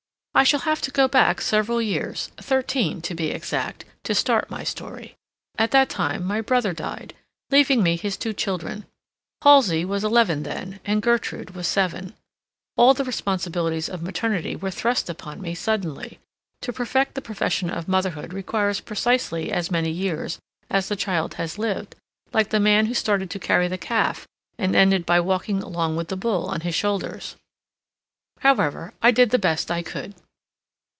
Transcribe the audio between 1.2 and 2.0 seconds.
several